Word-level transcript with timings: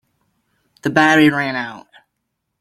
The 0.81 0.89
battery 0.89 1.29
ran 1.29 1.55
out. 1.55 1.85